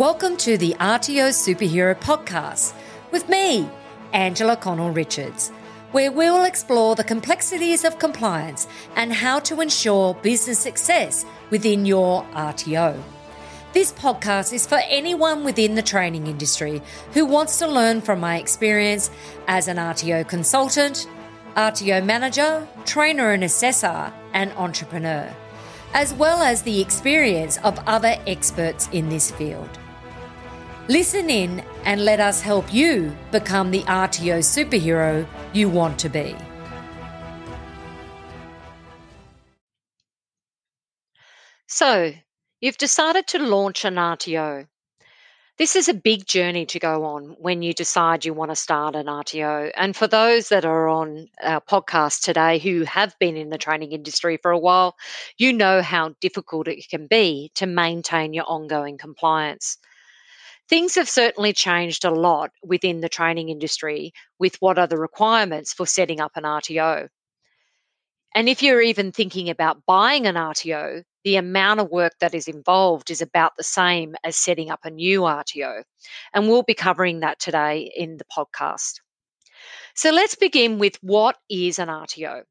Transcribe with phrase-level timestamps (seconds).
[0.00, 2.72] Welcome to the RTO Superhero Podcast
[3.10, 3.68] with me,
[4.14, 5.50] Angela Connell Richards,
[5.92, 8.66] where we'll explore the complexities of compliance
[8.96, 12.98] and how to ensure business success within your RTO.
[13.74, 16.80] This podcast is for anyone within the training industry
[17.12, 19.10] who wants to learn from my experience
[19.48, 21.06] as an RTO consultant,
[21.56, 25.30] RTO manager, trainer and assessor, and entrepreneur,
[25.92, 29.68] as well as the experience of other experts in this field.
[30.90, 36.34] Listen in and let us help you become the RTO superhero you want to be.
[41.68, 42.12] So,
[42.60, 44.66] you've decided to launch an RTO.
[45.58, 48.96] This is a big journey to go on when you decide you want to start
[48.96, 49.70] an RTO.
[49.76, 53.92] And for those that are on our podcast today who have been in the training
[53.92, 54.96] industry for a while,
[55.38, 59.78] you know how difficult it can be to maintain your ongoing compliance.
[60.70, 65.72] Things have certainly changed a lot within the training industry with what are the requirements
[65.74, 67.08] for setting up an RTO.
[68.36, 72.46] And if you're even thinking about buying an RTO, the amount of work that is
[72.46, 75.82] involved is about the same as setting up a new RTO.
[76.32, 79.00] And we'll be covering that today in the podcast.
[79.96, 82.44] So let's begin with what is an RTO?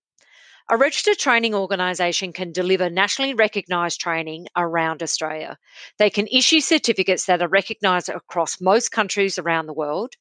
[0.71, 5.57] A registered training organisation can deliver nationally recognised training around Australia.
[5.97, 10.13] They can issue certificates that are recognised across most countries around the world.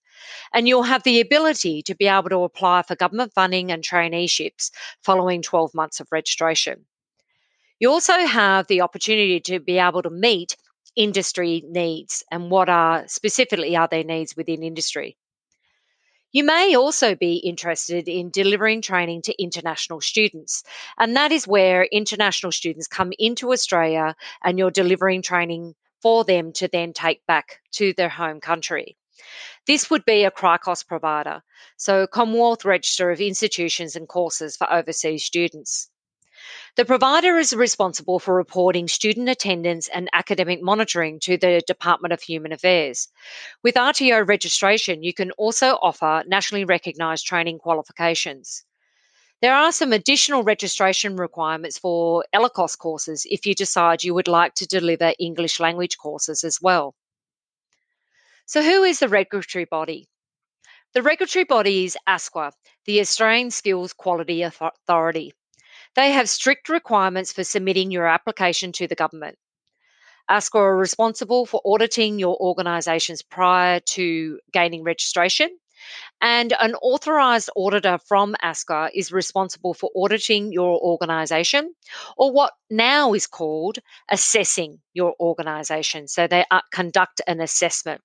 [0.55, 4.71] And you'll have the ability to be able to apply for government funding and traineeships
[5.03, 6.87] following 12 months of registration.
[7.79, 10.57] You also have the opportunity to be able to meet
[10.97, 15.19] industry needs and what are specifically are their needs within industry.
[16.31, 20.63] You may also be interested in delivering training to international students,
[20.99, 26.53] and that is where international students come into Australia and you're delivering training for them
[26.53, 28.99] to then take back to their home country.
[29.67, 31.43] This would be a CRICOS provider,
[31.79, 35.89] so Commonwealth Register of Institutions and Courses for Overseas Students.
[36.77, 42.23] The provider is responsible for reporting student attendance and academic monitoring to the Department of
[42.23, 43.09] Human Affairs.
[43.63, 48.65] With RTO registration, you can also offer nationally recognised training qualifications.
[49.41, 54.55] There are some additional registration requirements for ELICOS courses if you decide you would like
[54.55, 56.95] to deliver English language courses as well.
[58.47, 60.09] So, who is the regulatory body?
[60.95, 62.51] The regulatory body is ASQA,
[62.85, 65.35] the Australian Skills Quality Authority.
[65.95, 69.39] They have strict requirements for submitting your application to the government.
[70.31, 75.49] ASQA are responsible for auditing your organisations prior to gaining registration.
[76.21, 81.73] And an authorised auditor from ASQA is responsible for auditing your organisation,
[82.17, 83.79] or what now is called
[84.11, 86.09] assessing your organisation.
[86.09, 88.03] So they uh, conduct an assessment.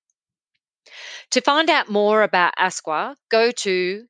[1.32, 4.06] To find out more about ASQA, go to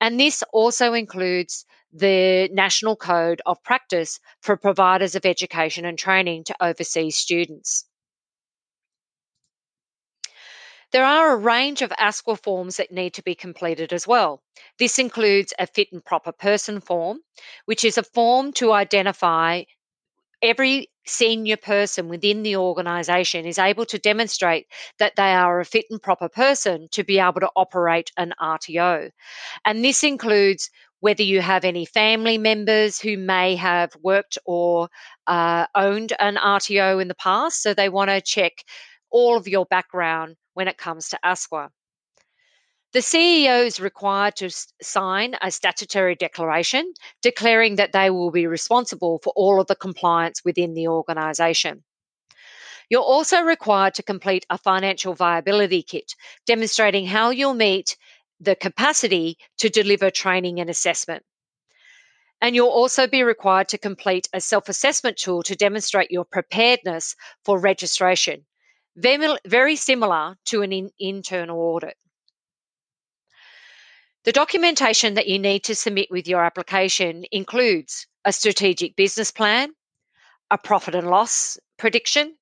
[0.00, 6.44] And this also includes the National Code of Practice for providers of education and training
[6.44, 7.84] to overseas students.
[10.96, 14.42] There are a range of ASQA forms that need to be completed as well.
[14.78, 17.20] This includes a fit and proper person form,
[17.66, 19.64] which is a form to identify
[20.40, 25.84] every senior person within the organisation is able to demonstrate that they are a fit
[25.90, 29.10] and proper person to be able to operate an RTO.
[29.66, 30.70] And this includes
[31.00, 34.88] whether you have any family members who may have worked or
[35.26, 37.62] uh, owned an RTO in the past.
[37.62, 38.64] So they want to check
[39.10, 41.68] all of your background when it comes to ASQA.
[42.94, 44.48] The CEO is required to
[44.80, 50.42] sign a statutory declaration declaring that they will be responsible for all of the compliance
[50.46, 51.84] within the organisation.
[52.88, 56.14] You're also required to complete a financial viability kit
[56.46, 57.98] demonstrating how you'll meet
[58.40, 61.22] the capacity to deliver training and assessment.
[62.40, 67.14] And you'll also be required to complete a self assessment tool to demonstrate your preparedness
[67.44, 68.46] for registration,
[68.96, 71.96] very, similar to an in, internal audit.
[74.24, 79.72] The documentation that you need to submit with your application includes a strategic business plan,
[80.50, 82.36] a profit and loss prediction,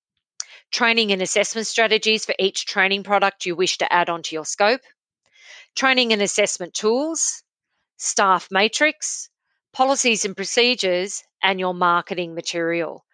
[0.71, 4.81] training and assessment strategies for each training product you wish to add onto your scope,
[5.77, 7.43] training and assessment tools,
[7.97, 9.29] staff matrix,
[9.73, 13.05] policies and procedures, and your marketing material.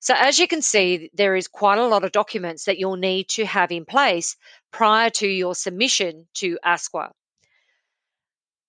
[0.00, 3.28] So, as you can see, there is quite a lot of documents that you'll need
[3.30, 4.36] to have in place
[4.70, 7.10] prior to your submission to ASQA.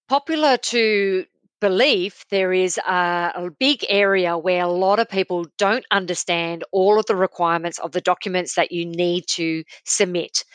[0.07, 1.25] Popular to
[1.61, 6.97] belief, there is a, a, big area where a lot of people don't understand all
[6.97, 10.45] of the requirements of the documents that you need to submit.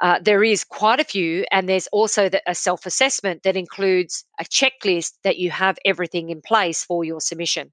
[0.00, 4.24] Uh, there is quite a few, and there's also the, a self assessment that includes
[4.38, 7.72] a checklist that you have everything in place for your submission.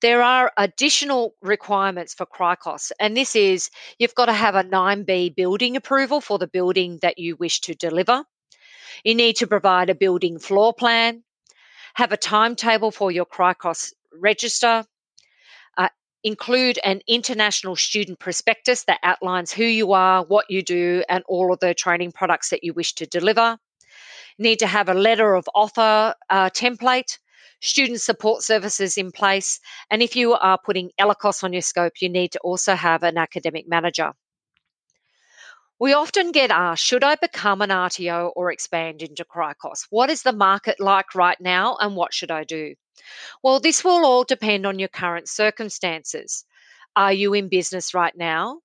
[0.00, 5.34] There are additional requirements for CRICOS, and this is you've got to have a 9B
[5.34, 8.24] building approval for the building that you wish to deliver.
[9.04, 11.24] You need to provide a building floor plan,
[11.94, 14.84] have a timetable for your CRICOS register,
[15.76, 15.88] uh,
[16.22, 21.52] include an international student prospectus that outlines who you are, what you do, and all
[21.52, 23.58] of the training products that you wish to deliver.
[24.38, 27.18] Need to have a letter of offer uh, template,
[27.64, 29.58] student support services in place,
[29.90, 33.16] and if you are putting ELICOS on your scope, you need to also have an
[33.16, 34.12] academic manager.
[35.80, 39.86] We often get asked, should I become an RTO or expand into CRICOS?
[39.90, 42.74] What is the market like right now and what should I do?
[43.42, 46.44] Well, this will all depend on your current circumstances.
[46.94, 48.60] Are you in business right now?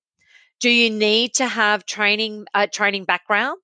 [0.60, 3.58] Do you need to have training uh, training background?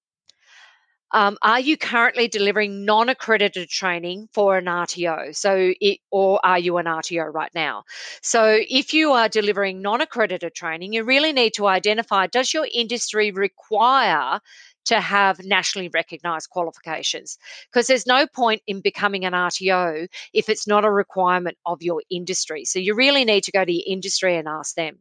[1.13, 5.33] Um, are you currently delivering non-accredited training for an RTO?
[5.33, 7.85] So, it, or are you an RTO right now?
[8.23, 13.31] So, if you are delivering non-accredited training, you really need to identify: does your industry
[13.31, 14.41] require
[14.87, 17.39] to have nationally recognized qualifications
[17.71, 22.03] because there's no point in becoming an RTO if it's not a requirement of your
[22.11, 22.65] industry.
[22.65, 25.01] So you really need to go to your industry and ask them.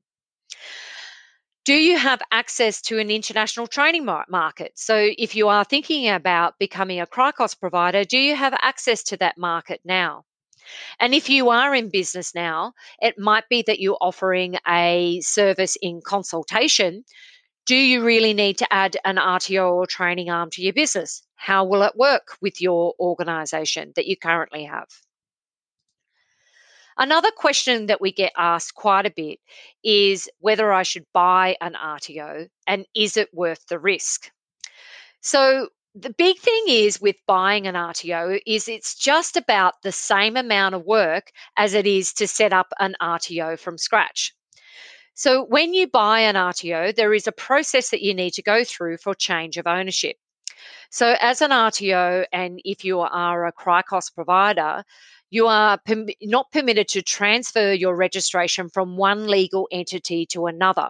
[1.66, 4.74] Do you have access to an international training market?
[4.76, 9.18] So, if you are thinking about becoming a CRICOS provider, do you have access to
[9.18, 10.26] that market now?
[11.00, 15.76] And if you are in business now, it might be that you're offering a service
[15.82, 17.04] in consultation.
[17.66, 21.24] Do you really need to add an RTO or training arm to your business?
[21.34, 24.90] How will it work with your organization that you currently have?
[26.98, 29.40] Another question that we get asked quite a bit
[29.84, 34.32] is whether I should buy an RTO and is it worth the risk?
[35.22, 40.36] So, the big thing is with buying an RTO is it's just about the same
[40.36, 44.36] amount of work as it is to set up an RTO from scratch.
[45.14, 48.66] So when you buy an RTO, there is a process that you need to go
[48.66, 50.18] through for change of ownership.
[50.90, 54.84] So as an RTO, and if you are a CRICOS provider,
[55.30, 60.90] you are per- not permitted to transfer your registration from one legal entity to another.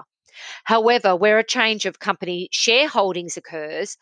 [0.63, 3.97] However, where a change of company shareholdings occurs,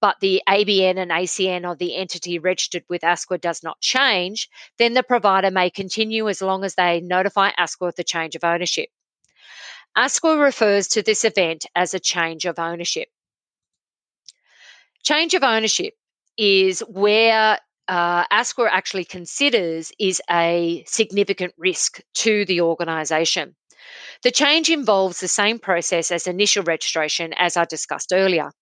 [0.00, 4.94] but the ABN and ACN of the entity registered with ASQA does not change, then
[4.94, 8.88] the provider may continue as long as they notify ASQA of the change of ownership.
[9.96, 13.08] ASQA refers to this event as a change of ownership.
[15.02, 15.94] Change of ownership
[16.36, 17.58] is where
[17.90, 23.56] uh, ASQA actually considers is a significant risk to the organisation.
[24.22, 28.52] The change involves the same process as initial registration, as I discussed earlier.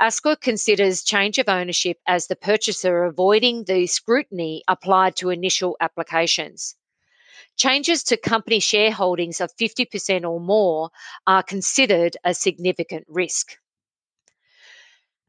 [0.00, 6.74] ASQA considers change of ownership as the purchaser avoiding the scrutiny applied to initial applications.
[7.56, 10.90] Changes to company shareholdings of 50% or more
[11.28, 13.56] are considered a significant risk.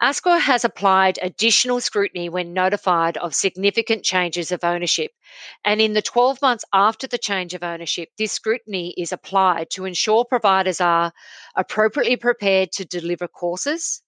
[0.02, 5.12] ASQA has applied additional scrutiny when notified of significant changes of ownership.
[5.66, 9.84] And in the 12 months after the change of ownership, this scrutiny is applied to
[9.84, 11.12] ensure providers are
[11.58, 14.02] appropriately prepared to deliver courses,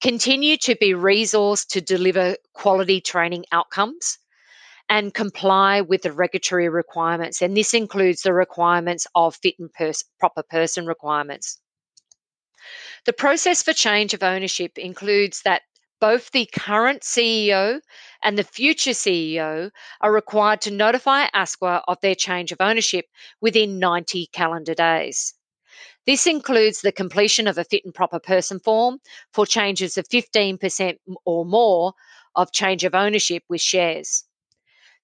[0.00, 4.18] continue to be resourced to deliver quality training outcomes,
[4.88, 7.42] and comply with the regulatory requirements.
[7.42, 11.58] And this includes the requirements of fit and pers- proper person requirements.
[13.04, 15.62] The process for change of ownership includes that
[16.00, 17.80] both the current CEO
[18.22, 19.70] and the future CEO
[20.00, 23.06] are required to notify ASQA of their change of ownership
[23.40, 25.34] within 90 calendar days.
[26.06, 28.98] This includes the completion of a fit and proper person form
[29.32, 31.94] for changes of 15% or more
[32.34, 34.24] of change of ownership with shares.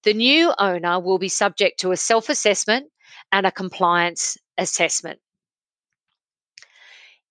[0.05, 2.91] The new owner will be subject to a self assessment
[3.33, 5.21] and a compliance assessment.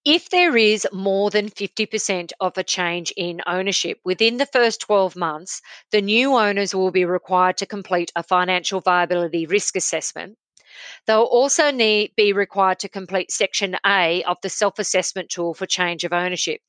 [0.05, 5.15] If there is more than 50% of a change in ownership within the first 12
[5.15, 10.37] months, the new owners will be required to complete a financial viability risk assessment.
[11.07, 15.65] They'll also need, be required to complete Section A of the self assessment tool for
[15.65, 16.59] change of ownership.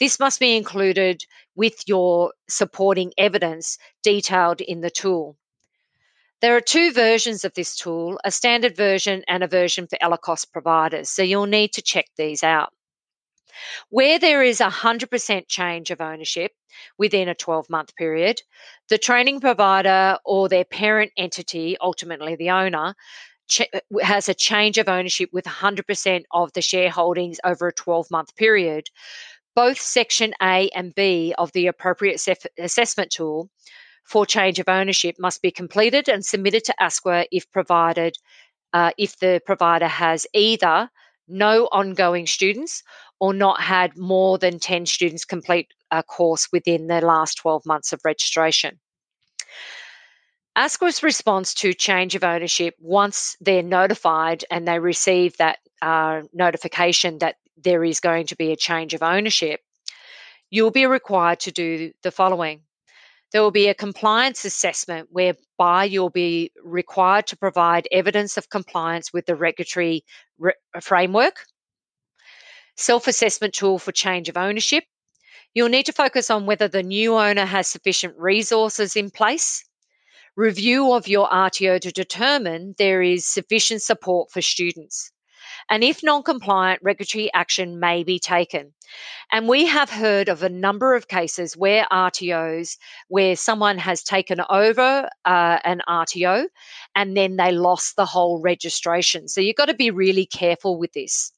[0.00, 5.36] This must be included with your supporting evidence detailed in the tool.
[6.40, 10.46] There are two versions of this tool a standard version and a version for ELICOS
[10.46, 12.72] providers, so you'll need to check these out.
[13.88, 16.52] Where there is a 100% change of ownership
[16.98, 18.42] within a 12 month period,
[18.88, 22.94] the training provider or their parent entity, ultimately the owner,
[23.48, 23.68] ch-
[24.02, 28.88] has a change of ownership with 100% of the shareholdings over a 12 month period.
[29.54, 32.24] Both Section A and B of the appropriate
[32.58, 33.50] assessment tool
[34.04, 38.16] for change of ownership must be completed and submitted to ASQA if provided
[38.72, 40.88] uh, if the provider has either
[41.28, 42.82] no ongoing students
[43.20, 47.92] or not had more than 10 students complete a course within the last 12 months
[47.92, 48.80] of registration.
[50.56, 57.18] ASQA's response to change of ownership once they're notified and they receive that uh, notification
[57.18, 59.60] that there is going to be a change of ownership,
[60.50, 62.62] you'll be required to do the following.
[63.32, 69.12] There will be a compliance assessment whereby you'll be required to provide evidence of compliance
[69.12, 70.04] with the regulatory
[70.38, 71.44] re- framework,
[72.80, 74.84] self assessment tool for change of ownership.
[75.52, 79.64] You'll need to focus on whether the new owner has sufficient resources in place,
[80.36, 85.12] review of your RTO to determine there is sufficient support for students.
[85.68, 88.72] And if non compliant, regulatory action may be taken.
[89.30, 92.76] And we have heard of a number of cases where RTOs,
[93.08, 96.46] where someone has taken over uh, an RTO
[96.94, 99.28] and then they lost the whole registration.
[99.28, 101.32] So you've got to be really careful with this.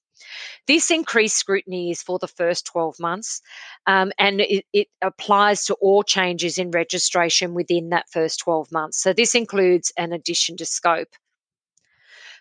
[0.67, 3.41] This increased scrutiny is for the first 12 months
[3.87, 9.03] um, and it, it, applies to all changes in registration within that first 12 months.
[9.03, 11.09] So this includes an addition to scope.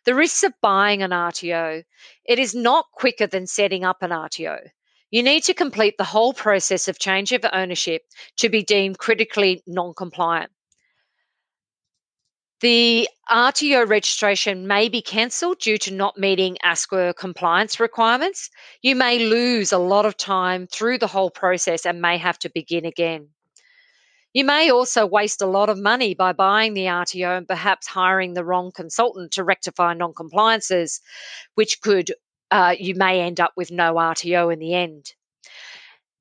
[0.06, 1.84] The risks of buying an RTO,
[2.26, 4.70] it is not quicker than setting up an RTO.
[5.12, 8.04] You need to complete the whole process of change of ownership
[8.38, 10.52] to be deemed critically non compliant.
[12.62, 18.50] The RTO registration may be cancelled due to not meeting ASQA compliance requirements.
[18.82, 22.50] You may lose a lot of time through the whole process and may have to
[22.50, 23.30] begin again.
[24.34, 28.34] You may also waste a lot of money by buying the RTO and perhaps hiring
[28.34, 31.00] the wrong consultant to rectify non compliances,
[31.56, 32.12] which could,
[32.50, 35.14] uh, you may end up with no RTO in the end.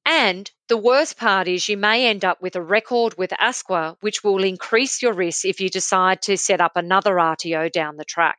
[0.07, 4.23] And the worst part is you may end up with a record with ASQA, which
[4.23, 8.39] will increase your risk if you decide to set up another RTO down the track.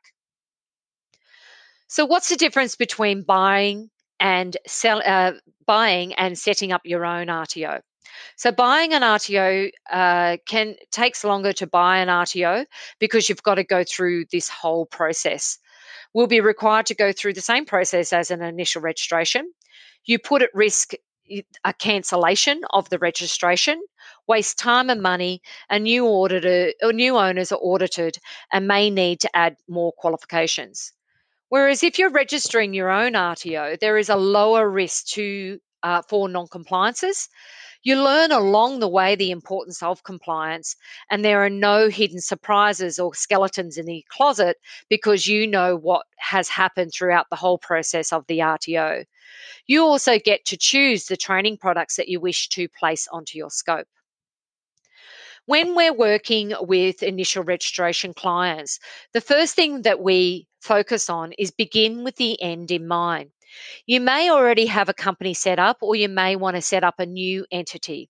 [1.88, 5.32] So, what's the difference between buying and sell, uh,
[5.66, 7.82] buying and setting up your own RTO?
[8.36, 12.64] So buying an RTO uh, can takes longer to buy an RTO
[12.98, 15.58] because you've got to go through this whole process.
[16.14, 19.52] We'll be required to go through the same process as an initial registration.
[20.04, 20.94] You put at risk
[21.64, 23.82] a cancellation of the registration,
[24.26, 28.18] waste time and money, a new auditor or new owners are audited
[28.52, 30.92] and may need to add more qualifications.
[31.48, 36.28] Whereas if you're registering your own RTO, there is a lower risk to uh, for
[36.28, 37.28] non-compliances
[37.82, 40.76] you learn along the way the importance of compliance,
[41.10, 44.56] and there are no hidden surprises or skeletons in the closet
[44.88, 49.04] because you know what has happened throughout the whole process of the RTO.
[49.66, 53.50] You also get to choose the training products that you wish to place onto your
[53.50, 53.88] scope.
[55.46, 58.78] When we're working with initial registration clients,
[59.12, 63.30] the first thing that we focus on is begin with the end in mind.
[63.86, 66.98] You may already have a company set up, or you may want to set up
[66.98, 68.08] a new entity.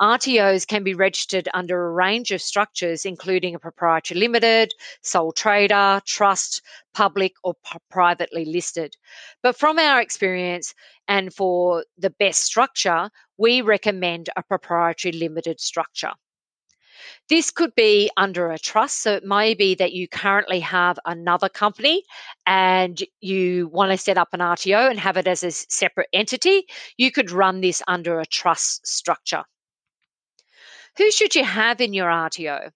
[0.00, 6.00] RTOs can be registered under a range of structures, including a proprietary limited, sole trader,
[6.04, 6.62] trust,
[6.92, 8.96] public, or p- privately listed.
[9.42, 10.74] But from our experience
[11.06, 16.12] and for the best structure, we recommend a proprietary limited structure.
[17.28, 19.02] This could be under a trust.
[19.02, 22.02] So it may be that you currently have another company
[22.46, 26.66] and you want to set up an RTO and have it as a separate entity.
[26.96, 29.44] You could run this under a trust structure.
[30.96, 32.70] Who should you have in your RTO?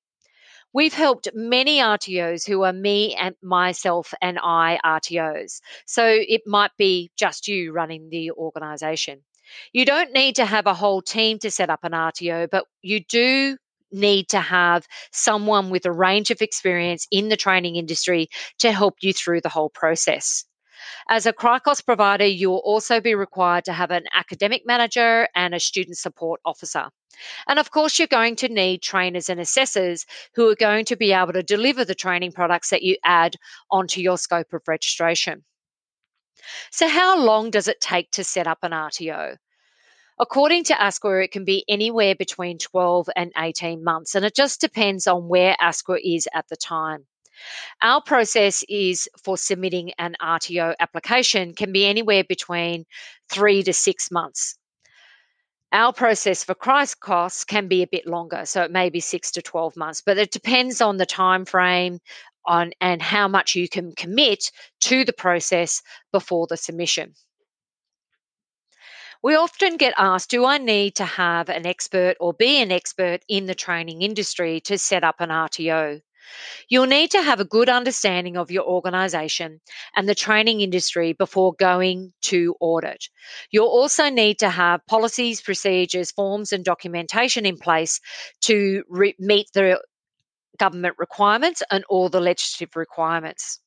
[0.73, 5.61] We've helped many RTOs who are me and myself and I RTOs.
[5.87, 9.25] So it might be just you running the organization.
[9.73, 13.01] You don't need to have a whole team to set up an RTO, but you
[13.01, 13.57] do
[13.93, 18.29] need to have someone with a range of experience in the training industry
[18.59, 20.45] to help you through the whole process.
[21.09, 25.55] As a CRICOS provider, you will also be required to have an academic manager and
[25.55, 26.89] a student support officer.
[27.49, 31.13] And of course, you're going to need trainers and assessors who are going to be
[31.13, 33.37] able to deliver the training products that you add
[33.71, 35.45] onto your scope of registration.
[36.71, 39.37] So, how long does it take to set up an RTO?
[40.21, 44.61] According to ASQA, it can be anywhere between 12 and 18 months, and it just
[44.61, 47.07] depends on where ASQA is at the time.
[47.83, 52.85] Our process is for submitting an RTO application can be anywhere between
[53.31, 54.59] three to six months.
[55.71, 59.43] Our process for CRICOS can be a bit longer, so it may be six to
[59.43, 62.01] 12 months, but it depends on the time frame
[62.45, 67.15] on and how much you can commit to the process before the submission.
[69.23, 73.21] We often get asked, do I need to have an expert or be an expert
[73.29, 76.01] in the training industry to set up an RTO?
[76.69, 79.61] You'll need to have a good understanding of your organization
[79.97, 83.09] and the training industry before going to audit.
[83.51, 88.01] You'll also need to have policies, procedures, forms, and documentation in place
[88.43, 89.83] to re- meet the
[90.59, 93.61] government requirements and all the legislative requirements.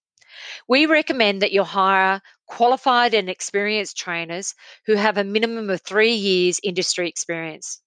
[0.67, 6.13] We recommend that you hire qualified and experienced trainers who have a minimum of three
[6.13, 7.81] years industry experience.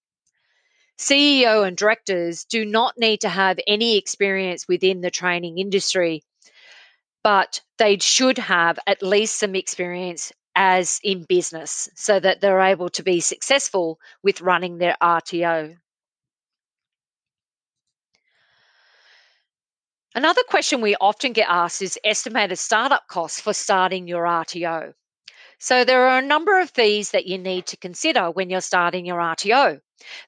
[0.97, 6.23] CEO and directors do not need to have any experience within the training industry,
[7.23, 12.89] but they should have at least some experience as in business so that they're able
[12.89, 15.77] to be successful with running their RTO.
[20.15, 24.93] Another question we often get asked is estimated startup costs for starting your RTO.
[25.59, 29.05] So there are a number of fees that you need to consider when you're starting
[29.05, 29.81] your RTO.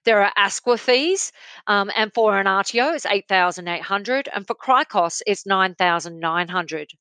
[0.03, 1.31] There are ASQA fees,
[1.67, 6.91] um, and for an RTO, it's 8,800, and for CRICOS, it's 9,900.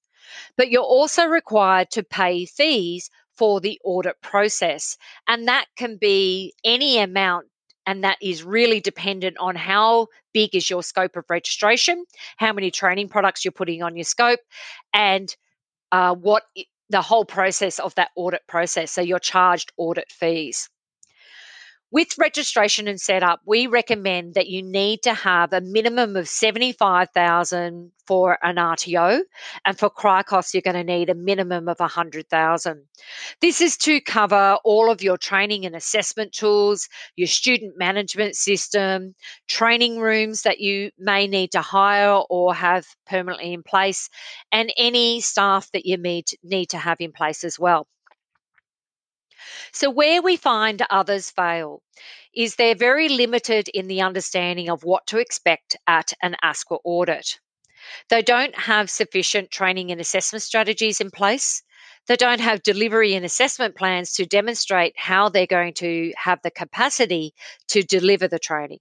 [0.57, 4.96] But you're also required to pay fees for the audit process,
[5.27, 7.49] and that can be any amount
[7.87, 12.05] and that is really dependent on how big is your scope of registration,
[12.37, 14.40] how many training products you're putting on your scope,
[14.92, 15.35] and
[15.92, 16.42] uh, what
[16.90, 18.92] the whole process of that audit process.
[18.92, 20.68] So your charged audit fees.
[21.92, 27.92] With registration and setup, we recommend that you need to have a minimum of 75,000
[28.09, 29.20] for an RTO
[29.64, 32.85] and for CRICOS you're going to need a minimum of 100,000.
[33.40, 39.14] This is to cover all of your training and assessment tools, your student management system,
[39.46, 44.11] training rooms that you may need to hire or have permanently in place
[44.51, 47.87] and any staff that you need need to have in place as well.
[49.73, 51.83] So, where we find others fail
[52.35, 57.39] is they're very limited in the understanding of what to expect at an ASQA audit.
[58.09, 61.63] They don't have sufficient training and assessment strategies in place.
[62.07, 66.51] They don't have delivery and assessment plans to demonstrate how they're going to have the
[66.51, 67.35] capacity
[67.69, 68.81] to deliver the training.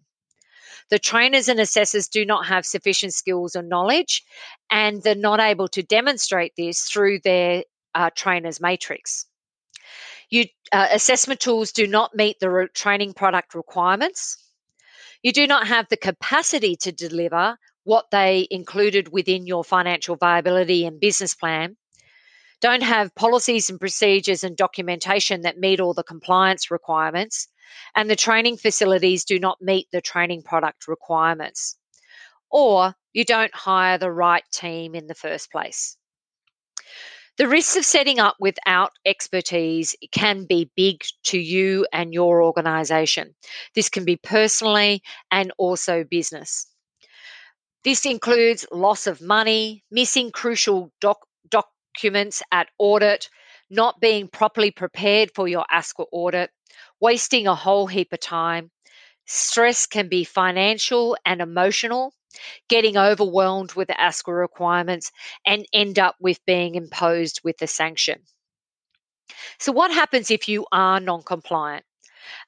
[0.90, 4.24] The trainers and assessors do not have sufficient skills or knowledge,
[4.70, 7.64] and they're not able to demonstrate this through their
[7.96, 9.26] uh, trainers matrix.
[10.30, 14.38] You, uh, assessment tools do not meet the training product requirements.
[15.22, 20.86] You do not have the capacity to deliver what they included within your financial viability
[20.86, 21.78] and business plan.
[22.62, 27.48] Don't have policies and procedures and documentation that meet all the compliance requirements.
[27.96, 31.78] And the training facilities do not meet the training product requirements.
[32.50, 35.98] Or you don't hire the right team in the first place.
[37.38, 43.36] The risks of setting up without expertise can be big to you and your organization.
[43.74, 46.68] This can be personally and also business.
[47.84, 53.30] This includes loss of money, missing crucial doc- documents at audit,
[53.70, 56.52] not being properly prepared for your ASQA audit,
[57.00, 58.72] wasting a whole heap of time.
[59.26, 62.14] Stress can be financial and emotional,
[62.70, 65.12] getting overwhelmed with the ASQA requirements
[65.46, 68.22] and end up with being imposed with the sanction.
[69.60, 71.86] So, what happens if you are non compliant?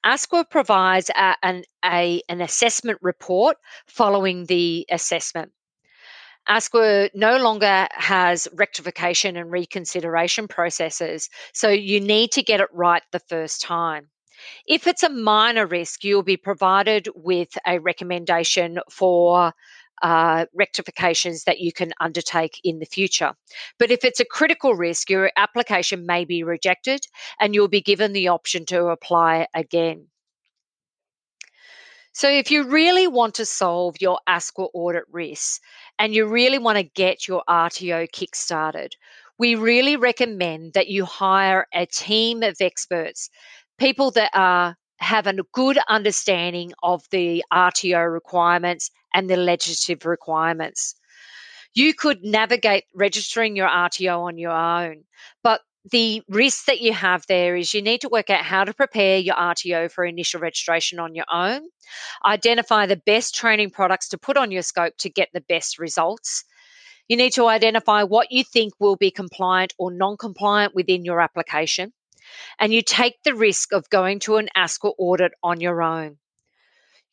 [0.05, 5.51] ASQA provides a, an, a, an assessment report following the assessment.
[6.49, 13.03] ASQA no longer has rectification and reconsideration processes, so you need to get it right
[13.11, 14.09] the first time.
[14.65, 19.53] If it's a minor risk, you'll be provided with a recommendation for
[20.01, 23.33] uh, rectifications that you can undertake in the future.
[23.79, 27.01] But if it's a critical risk, your application may be rejected
[27.39, 30.07] and you'll be given the option to apply again.
[32.13, 35.59] So, if you really want to solve your ASQA audit risks
[35.99, 38.93] and you really want to get your RTO kickstarted,
[39.37, 43.29] we really recommend that you hire a team of experts,
[43.77, 50.95] people that are have a good understanding of the RTO requirements and the legislative requirements.
[51.75, 55.03] You could navigate registering your RTO on your own,
[55.43, 55.61] but
[55.91, 59.19] the risk that you have there is you need to work out how to prepare
[59.19, 61.61] your RTO for initial registration on your own,
[62.25, 66.43] identify the best training products to put on your scope to get the best results.
[67.07, 71.21] You need to identify what you think will be compliant or non compliant within your
[71.21, 71.93] application.
[72.59, 76.17] And you take the risk of going to an ASQA audit on your own.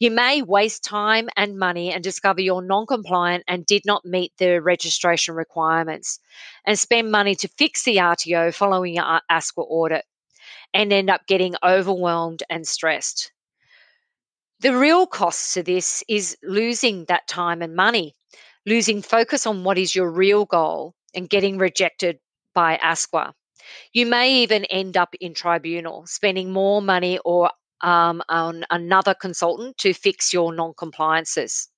[0.01, 4.33] You may waste time and money and discover you're non compliant and did not meet
[4.39, 6.19] the registration requirements,
[6.67, 10.05] and spend money to fix the RTO following your ASQA audit
[10.75, 13.33] and end up getting overwhelmed and stressed.
[14.61, 18.15] The real cost to this is losing that time and money,
[18.67, 22.19] losing focus on what is your real goal and getting rejected
[22.53, 23.33] by ASQA.
[23.93, 27.51] You may even end up in tribunal, spending more money or
[27.81, 31.69] um, on another consultant to fix your non compliances.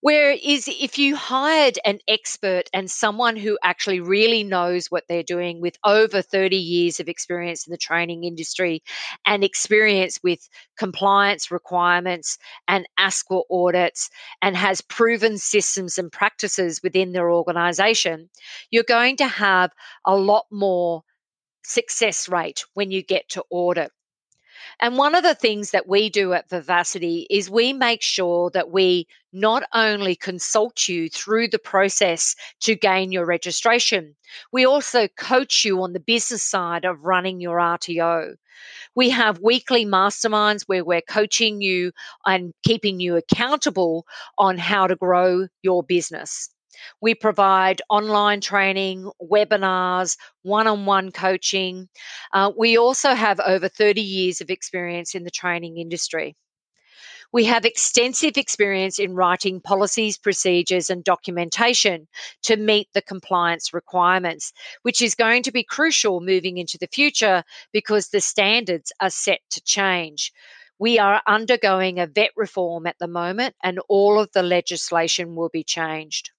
[0.00, 5.60] Whereas if you hired an expert and someone who actually really knows what they're doing
[5.60, 8.82] with over 30 years of experience in the training industry
[9.26, 14.08] and experience with compliance requirements and ASQA audits
[14.40, 18.30] and has proven systems and practices within their organization,
[18.70, 19.72] you're going to have
[20.06, 21.02] a lot more
[21.64, 23.92] success rate when you get to audit.
[24.80, 28.70] And one of the things that we do at Vivacity is we make sure that
[28.70, 34.14] we not only consult you through the process to gain your registration,
[34.52, 38.36] we also coach you on the business side of running your RTO.
[38.94, 41.90] We have weekly masterminds where we're coaching you
[42.24, 44.06] and keeping you accountable
[44.38, 46.50] on how to grow your business.
[47.00, 51.88] We provide online training, webinars, one on one coaching.
[52.32, 56.36] Uh, we also have over 30 years of experience in the training industry.
[57.30, 62.08] We have extensive experience in writing policies, procedures, and documentation
[62.44, 67.44] to meet the compliance requirements, which is going to be crucial moving into the future
[67.70, 70.32] because the standards are set to change.
[70.78, 75.50] We are undergoing a VET reform at the moment, and all of the legislation will
[75.50, 76.30] be changed.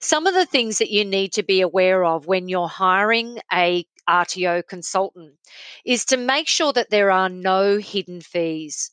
[0.00, 3.86] Some of the things that you need to be aware of when you're hiring a
[4.08, 5.34] RTO consultant
[5.84, 8.90] is to make sure that there are no hidden fees.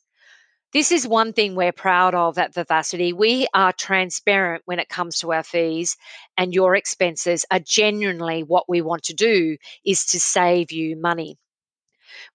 [0.72, 3.12] This is one thing we're proud of at Vivacity.
[3.12, 5.96] We are transparent when it comes to our fees,
[6.36, 11.38] and your expenses are genuinely what we want to do is to save you money.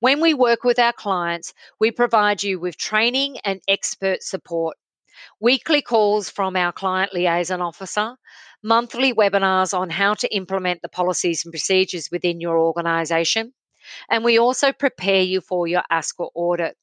[0.01, 4.75] When we work with our clients, we provide you with training and expert support
[5.39, 8.15] weekly calls from our client liaison officer,
[8.63, 13.54] monthly webinars on how to implement the policies and procedures within your organisation,
[14.10, 16.75] and we also prepare you for your ASQA audit.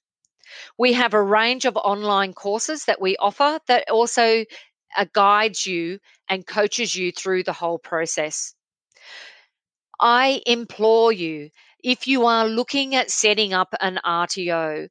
[0.78, 4.44] We have a range of online courses that we offer that also
[4.96, 8.54] uh, guides you and coaches you through the whole process.
[10.00, 11.50] I implore you,
[11.82, 14.88] if you are looking at setting up an RTO,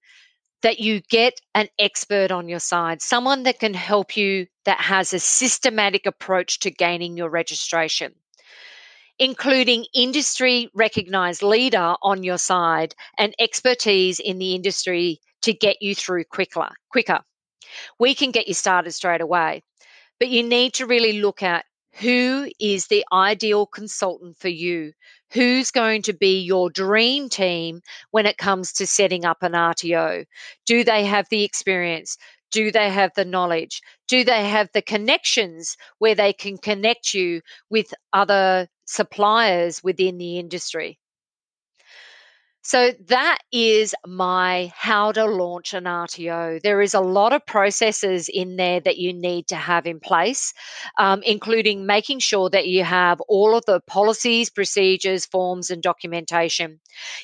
[0.61, 5.13] that you get an expert on your side, someone that can help you that has
[5.13, 8.13] a systematic approach to gaining your registration,
[9.19, 15.95] including industry recognized leader on your side and expertise in the industry to get you
[15.95, 16.69] through quicker.
[16.91, 17.19] Quicker.
[17.99, 19.63] We can get you started straight away.
[20.19, 24.93] But you need to really look at who is the ideal consultant for you?
[25.31, 30.25] Who's going to be your dream team when it comes to setting up an RTO?
[30.65, 32.17] Do they have the experience?
[32.51, 33.81] Do they have the knowledge?
[34.07, 40.39] Do they have the connections where they can connect you with other suppliers within the
[40.39, 40.99] industry?
[42.63, 46.61] So that is my how to launch an RTO.
[46.61, 50.53] There is a lot of processes in there that you need to have in place,
[50.99, 56.79] um, including making sure that you have all of the policies, procedures, forms, and documentation.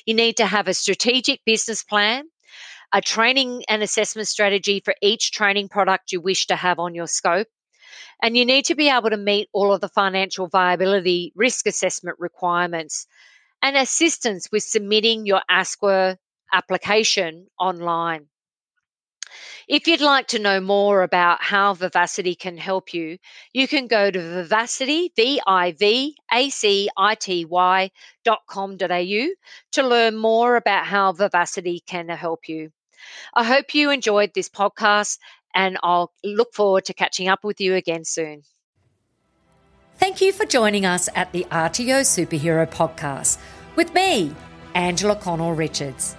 [0.06, 2.24] You need to have a strategic business plan,
[2.92, 7.06] a training and assessment strategy for each training product you wish to have on your
[7.06, 7.46] scope.
[8.20, 12.16] And you need to be able to meet all of the financial viability risk assessment
[12.18, 13.06] requirements
[13.62, 16.16] and assistance with submitting your ASQA
[16.52, 18.28] application online.
[19.68, 23.18] If you'd like to know more about how Vivacity can help you,
[23.52, 25.50] you can go to vivacity, V-I-V-A-C-I-T-Y
[28.24, 29.26] dot com.au
[29.72, 32.70] to learn more about how Vivacity can help you.
[33.34, 35.18] I hope you enjoyed this podcast
[35.54, 38.44] and I'll look forward to catching up with you again soon.
[39.98, 43.36] Thank you for joining us at the RTO Superhero Podcast
[43.74, 44.32] with me,
[44.76, 46.16] Angela Connell Richards.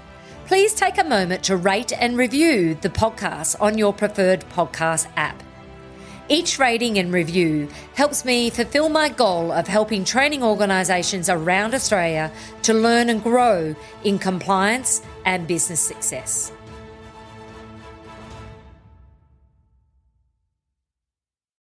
[0.48, 5.42] Please take a moment to rate and review the podcast on your preferred podcast app.
[6.28, 12.34] Each rating and review helps me fulfill my goal of helping training organisations around Australia
[12.64, 16.52] to learn and grow in compliance and business success.